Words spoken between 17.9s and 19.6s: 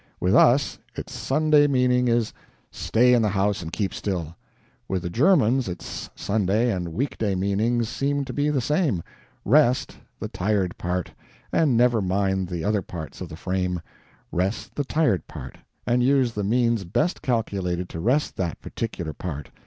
rest that particular part.